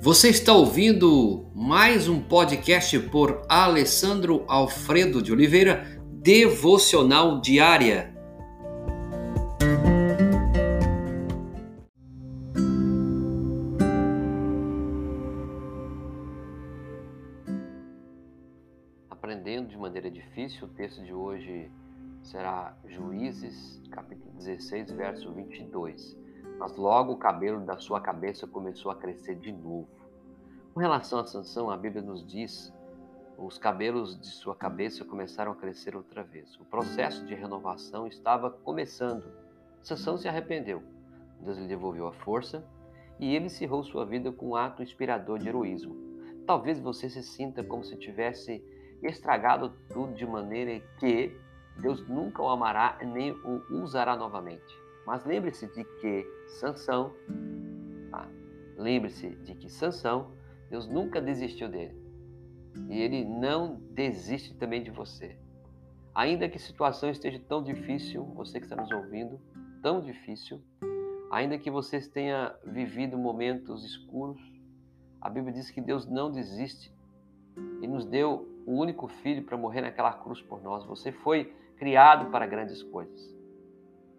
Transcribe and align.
Você 0.00 0.28
está 0.28 0.52
ouvindo 0.52 1.50
mais 1.52 2.08
um 2.08 2.22
podcast 2.22 2.96
por 3.10 3.42
Alessandro 3.48 4.44
Alfredo 4.46 5.20
de 5.20 5.32
Oliveira, 5.32 6.00
Devocional 6.22 7.40
Diária. 7.40 8.14
Aprendendo 19.10 19.68
de 19.68 19.76
maneira 19.76 20.08
difícil, 20.08 20.68
o 20.68 20.70
texto 20.70 21.02
de 21.02 21.12
hoje 21.12 21.68
será 22.22 22.78
Juízes, 22.88 23.82
capítulo 23.90 24.32
16, 24.34 24.92
verso 24.92 25.32
22. 25.32 26.27
Mas 26.58 26.76
logo 26.76 27.12
o 27.12 27.16
cabelo 27.16 27.60
da 27.60 27.76
sua 27.76 28.00
cabeça 28.00 28.46
começou 28.46 28.90
a 28.90 28.96
crescer 28.96 29.36
de 29.36 29.52
novo. 29.52 29.88
Com 30.74 30.80
relação 30.80 31.20
a 31.20 31.24
Sansão, 31.24 31.70
a 31.70 31.76
Bíblia 31.76 32.02
nos 32.02 32.26
diz 32.26 32.72
os 33.38 33.56
cabelos 33.56 34.18
de 34.18 34.26
sua 34.26 34.56
cabeça 34.56 35.04
começaram 35.04 35.52
a 35.52 35.54
crescer 35.54 35.94
outra 35.94 36.24
vez. 36.24 36.56
O 36.56 36.64
processo 36.64 37.24
de 37.24 37.34
renovação 37.36 38.06
estava 38.06 38.50
começando. 38.50 39.24
Sansão 39.80 40.18
se 40.18 40.28
arrependeu. 40.28 40.82
Deus 41.40 41.56
lhe 41.56 41.68
devolveu 41.68 42.08
a 42.08 42.12
força 42.12 42.66
e 43.20 43.34
ele 43.34 43.46
encerrou 43.46 43.84
sua 43.84 44.04
vida 44.04 44.32
com 44.32 44.48
um 44.48 44.56
ato 44.56 44.82
inspirador 44.82 45.38
de 45.38 45.48
heroísmo. 45.48 45.96
Talvez 46.44 46.80
você 46.80 47.08
se 47.08 47.22
sinta 47.22 47.62
como 47.62 47.84
se 47.84 47.96
tivesse 47.96 48.60
estragado 49.02 49.72
tudo 49.88 50.14
de 50.14 50.26
maneira 50.26 50.80
que 50.98 51.36
Deus 51.80 52.06
nunca 52.08 52.42
o 52.42 52.48
amará 52.48 52.98
nem 53.04 53.30
o 53.30 53.62
usará 53.70 54.16
novamente. 54.16 54.87
Mas 55.08 55.24
lembre-se 55.24 55.66
de 55.68 55.84
que 55.84 56.26
Sansão, 56.60 57.14
ah, 58.12 58.28
lembre-se 58.76 59.30
de 59.36 59.54
que 59.54 59.70
Sansão, 59.70 60.32
Deus 60.68 60.86
nunca 60.86 61.18
desistiu 61.18 61.66
dele. 61.66 61.96
E 62.90 63.00
ele 63.00 63.24
não 63.24 63.80
desiste 63.92 64.54
também 64.54 64.82
de 64.82 64.90
você. 64.90 65.34
Ainda 66.14 66.46
que 66.46 66.58
a 66.58 66.60
situação 66.60 67.08
esteja 67.08 67.40
tão 67.48 67.62
difícil, 67.62 68.22
você 68.34 68.60
que 68.60 68.66
está 68.66 68.76
nos 68.76 68.90
ouvindo, 68.90 69.40
tão 69.82 70.02
difícil, 70.02 70.60
ainda 71.30 71.56
que 71.56 71.70
você 71.70 71.98
tenha 72.02 72.54
vivido 72.62 73.16
momentos 73.16 73.86
escuros, 73.86 74.42
a 75.22 75.30
Bíblia 75.30 75.54
diz 75.54 75.70
que 75.70 75.80
Deus 75.80 76.06
não 76.06 76.30
desiste 76.30 76.94
e 77.80 77.88
nos 77.88 78.04
deu 78.04 78.46
o 78.66 78.72
único 78.74 79.08
filho 79.08 79.42
para 79.42 79.56
morrer 79.56 79.80
naquela 79.80 80.12
cruz 80.12 80.42
por 80.42 80.62
nós. 80.62 80.84
Você 80.84 81.10
foi 81.10 81.46
criado 81.78 82.30
para 82.30 82.46
grandes 82.46 82.82
coisas. 82.82 83.37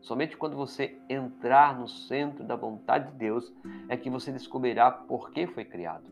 Somente 0.10 0.36
quando 0.36 0.58
você 0.58 1.00
entrar 1.08 1.78
no 1.78 1.88
centro 1.88 2.44
da 2.44 2.56
vontade 2.56 3.12
de 3.12 3.18
Deus 3.18 3.54
é 3.88 3.96
que 3.96 4.10
você 4.10 4.32
descobrirá 4.32 4.90
por 4.90 5.30
que 5.30 5.46
foi 5.46 5.64
criado. 5.64 6.10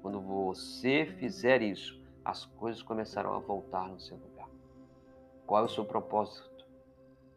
Quando 0.00 0.18
você 0.22 1.04
fizer 1.18 1.60
isso, 1.60 2.02
as 2.24 2.46
coisas 2.46 2.82
começarão 2.82 3.34
a 3.34 3.38
voltar 3.38 3.86
no 3.88 4.00
seu 4.00 4.16
lugar. 4.16 4.48
Qual 5.46 5.62
é 5.62 5.66
o 5.66 5.68
seu 5.68 5.84
propósito? 5.84 6.66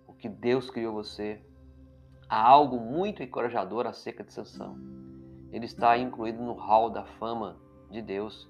O 0.08 0.14
que 0.14 0.30
Deus 0.30 0.70
criou 0.70 0.94
você? 0.94 1.42
Há 2.30 2.42
algo 2.42 2.80
muito 2.80 3.22
encorajador 3.22 3.86
acerca 3.86 4.24
de 4.24 4.32
Sansão. 4.32 4.78
Ele 5.52 5.66
está 5.66 5.98
incluído 5.98 6.42
no 6.42 6.54
hall 6.54 6.92
da 6.92 7.04
fama 7.04 7.58
de 7.92 8.02
Deus 8.02 8.50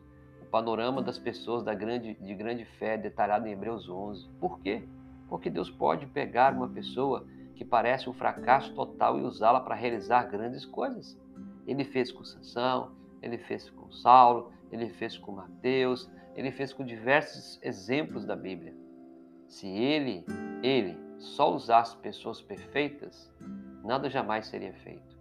panorama 0.52 1.02
das 1.02 1.18
pessoas 1.18 1.64
da 1.64 1.74
grande, 1.74 2.14
de 2.14 2.36
grande 2.36 2.64
fé 2.64 2.96
detalhado 2.96 3.48
em 3.48 3.54
Hebreus 3.54 3.90
11. 3.90 4.30
Por 4.40 4.60
quê? 4.60 4.88
Porque 5.34 5.50
Deus 5.50 5.68
pode 5.68 6.06
pegar 6.06 6.54
uma 6.54 6.70
pessoa 6.70 7.26
que 7.56 7.66
parece 7.66 8.08
um 8.08 8.14
fracasso 8.14 8.72
total 8.76 9.18
e 9.18 9.24
usá-la 9.24 9.62
para 9.62 9.74
realizar 9.74 10.30
grandes 10.30 10.64
coisas. 10.64 11.20
Ele 11.66 11.84
fez 11.84 12.12
com 12.12 12.24
Sansão, 12.24 12.92
ele 13.20 13.40
fez 13.40 13.68
com 13.68 13.92
Saulo, 13.92 14.52
ele 14.72 14.90
fez 14.90 15.18
com 15.18 15.32
Mateus, 15.32 16.08
ele 16.36 16.52
fez 16.52 16.72
com 16.72 16.86
diversos 16.86 17.60
exemplos 17.64 18.28
da 18.28 18.36
Bíblia. 18.36 18.76
Se 19.48 19.68
ele, 19.68 20.24
ele 20.62 20.96
só 21.18 21.52
usasse 21.52 21.98
pessoas 21.98 22.40
perfeitas, 22.40 23.34
nada 23.84 24.12
jamais 24.12 24.46
seria 24.46 24.74
feito. 24.84 25.18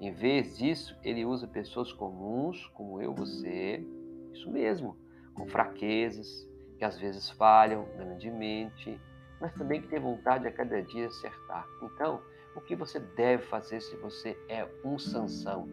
Em 0.00 0.10
vez 0.10 0.58
disso, 0.58 0.98
ele 1.04 1.24
usa 1.24 1.46
pessoas 1.46 1.92
comuns, 1.92 2.66
como 2.74 3.00
eu, 3.00 3.14
você, 3.14 3.86
isso 4.32 4.50
mesmo, 4.50 4.96
com 5.32 5.46
fraquezas, 5.46 6.50
que 6.76 6.84
às 6.84 6.98
vezes 6.98 7.30
falham 7.30 7.86
grandemente, 7.96 8.98
mas 9.42 9.52
também 9.54 9.82
que 9.82 9.88
tem 9.88 9.98
vontade 9.98 10.46
a 10.46 10.52
cada 10.52 10.80
dia 10.80 11.08
acertar. 11.08 11.66
Então, 11.82 12.22
o 12.54 12.60
que 12.60 12.76
você 12.76 13.00
deve 13.00 13.42
fazer 13.42 13.80
se 13.80 13.96
você 13.96 14.38
é 14.48 14.64
um 14.84 14.96
Sansão? 15.00 15.68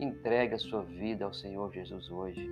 Entregue 0.00 0.54
a 0.54 0.58
sua 0.58 0.82
vida 0.82 1.26
ao 1.26 1.34
Senhor 1.34 1.70
Jesus 1.74 2.10
hoje. 2.10 2.48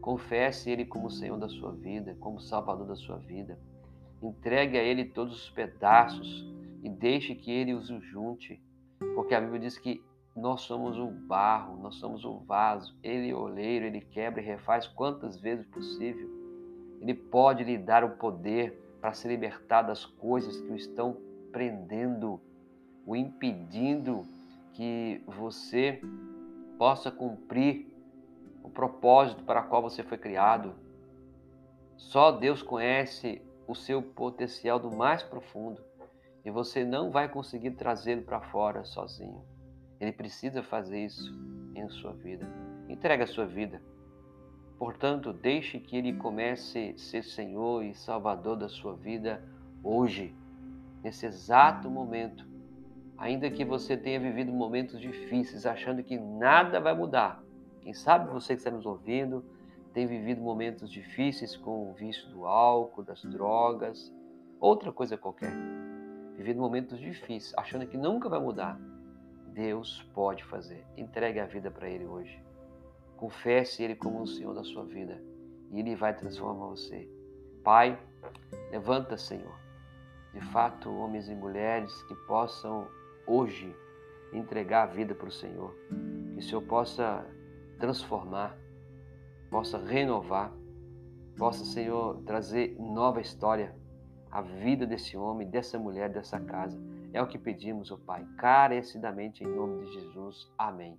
Confesse 0.00 0.70
Ele 0.70 0.86
como 0.86 1.10
Senhor 1.10 1.36
da 1.36 1.50
sua 1.50 1.72
vida, 1.72 2.16
como 2.18 2.40
Salvador 2.40 2.86
da 2.86 2.96
sua 2.96 3.18
vida. 3.18 3.58
Entregue 4.22 4.78
a 4.78 4.82
Ele 4.82 5.04
todos 5.04 5.34
os 5.34 5.50
pedaços 5.50 6.50
e 6.82 6.88
deixe 6.88 7.34
que 7.34 7.52
Ele 7.52 7.74
os 7.74 7.88
junte, 8.10 8.58
porque 9.14 9.34
a 9.34 9.40
Bíblia 9.40 9.60
diz 9.60 9.76
que 9.76 10.02
nós 10.34 10.62
somos 10.62 10.96
o 10.96 11.10
barro, 11.10 11.76
nós 11.76 11.96
somos 11.96 12.24
o 12.24 12.38
vaso. 12.38 12.96
Ele 13.02 13.28
é 13.28 13.34
oleiro, 13.34 13.84
ele 13.84 14.00
quebra 14.00 14.40
e 14.40 14.44
refaz 14.46 14.86
quantas 14.86 15.38
vezes 15.38 15.66
possível. 15.66 16.26
Ele 17.02 17.12
pode 17.12 17.62
lhe 17.64 17.76
dar 17.76 18.02
o 18.02 18.16
poder 18.16 18.83
para 19.04 19.12
se 19.12 19.28
libertar 19.28 19.82
das 19.82 20.06
coisas 20.06 20.62
que 20.62 20.72
o 20.72 20.74
estão 20.74 21.14
prendendo, 21.52 22.40
o 23.04 23.14
impedindo 23.14 24.22
que 24.72 25.22
você 25.26 26.00
possa 26.78 27.10
cumprir 27.10 27.86
o 28.62 28.70
propósito 28.70 29.44
para 29.44 29.60
qual 29.60 29.82
você 29.82 30.02
foi 30.02 30.16
criado. 30.16 30.74
Só 31.98 32.32
Deus 32.32 32.62
conhece 32.62 33.42
o 33.68 33.74
seu 33.74 34.00
potencial 34.00 34.80
do 34.80 34.90
mais 34.90 35.22
profundo 35.22 35.84
e 36.42 36.50
você 36.50 36.82
não 36.82 37.10
vai 37.10 37.28
conseguir 37.28 37.72
trazê-lo 37.72 38.22
para 38.22 38.40
fora 38.40 38.84
sozinho. 38.84 39.44
Ele 40.00 40.12
precisa 40.12 40.62
fazer 40.62 41.04
isso 41.04 41.30
em 41.74 41.86
sua 41.90 42.14
vida. 42.14 42.48
Entregue 42.88 43.24
a 43.24 43.26
sua 43.26 43.44
vida. 43.44 43.82
Portanto, 44.78 45.32
deixe 45.32 45.78
que 45.78 45.96
Ele 45.96 46.12
comece 46.14 46.94
a 46.94 46.98
ser 46.98 47.22
Senhor 47.22 47.84
e 47.84 47.94
Salvador 47.94 48.56
da 48.56 48.68
sua 48.68 48.94
vida 48.94 49.42
hoje, 49.82 50.34
nesse 51.02 51.26
exato 51.26 51.88
momento. 51.88 52.46
Ainda 53.16 53.50
que 53.50 53.64
você 53.64 53.96
tenha 53.96 54.18
vivido 54.18 54.52
momentos 54.52 55.00
difíceis, 55.00 55.64
achando 55.64 56.02
que 56.02 56.18
nada 56.18 56.80
vai 56.80 56.94
mudar. 56.94 57.42
Quem 57.80 57.94
sabe 57.94 58.30
você 58.30 58.54
que 58.54 58.60
está 58.60 58.70
nos 58.70 58.86
ouvindo 58.86 59.44
tem 59.92 60.06
vivido 60.06 60.40
momentos 60.40 60.90
difíceis 60.90 61.56
com 61.56 61.90
o 61.90 61.92
vício 61.92 62.28
do 62.30 62.44
álcool, 62.44 63.04
das 63.04 63.22
drogas, 63.22 64.12
outra 64.58 64.90
coisa 64.90 65.16
qualquer. 65.16 65.52
Vivido 66.36 66.60
momentos 66.60 66.98
difíceis, 66.98 67.54
achando 67.56 67.86
que 67.86 67.96
nunca 67.96 68.28
vai 68.28 68.40
mudar. 68.40 68.80
Deus 69.52 70.02
pode 70.12 70.42
fazer. 70.44 70.84
Entregue 70.96 71.38
a 71.38 71.46
vida 71.46 71.70
para 71.70 71.88
Ele 71.88 72.04
hoje. 72.04 72.43
Confesse 73.16 73.82
Ele 73.82 73.94
como 73.94 74.22
o 74.22 74.26
Senhor 74.26 74.54
da 74.54 74.64
sua 74.64 74.84
vida 74.84 75.22
e 75.70 75.80
Ele 75.80 75.94
vai 75.94 76.14
transformar 76.14 76.66
você. 76.66 77.08
Pai, 77.62 77.98
levanta, 78.70 79.16
Senhor. 79.16 79.58
De 80.32 80.40
fato, 80.40 80.90
homens 80.90 81.28
e 81.28 81.34
mulheres 81.34 82.02
que 82.04 82.14
possam 82.26 82.88
hoje 83.26 83.74
entregar 84.32 84.82
a 84.82 84.86
vida 84.86 85.14
para 85.14 85.28
o 85.28 85.32
Senhor. 85.32 85.74
Que 86.32 86.40
o 86.40 86.42
Senhor 86.42 86.62
possa 86.62 87.24
transformar, 87.78 88.58
possa 89.50 89.78
renovar, 89.78 90.52
possa, 91.36 91.64
Senhor, 91.64 92.22
trazer 92.24 92.76
nova 92.78 93.20
história 93.20 93.74
à 94.30 94.42
vida 94.42 94.86
desse 94.86 95.16
homem, 95.16 95.48
dessa 95.48 95.78
mulher, 95.78 96.10
dessa 96.10 96.40
casa 96.40 96.78
é 97.14 97.22
o 97.22 97.28
que 97.28 97.38
pedimos, 97.38 97.92
ó 97.92 97.96
Pai, 97.96 98.26
carecidamente 98.36 99.44
em 99.44 99.46
nome 99.46 99.86
de 99.86 99.92
Jesus. 99.92 100.52
Amém. 100.58 100.98